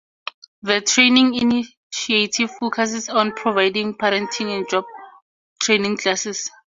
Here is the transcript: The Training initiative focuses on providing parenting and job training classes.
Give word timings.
The 0.63 0.81
Training 0.81 1.35
initiative 1.35 2.49
focuses 2.59 3.07
on 3.07 3.33
providing 3.33 3.93
parenting 3.93 4.57
and 4.57 4.67
job 4.67 4.83
training 5.61 5.97
classes. 5.97 6.49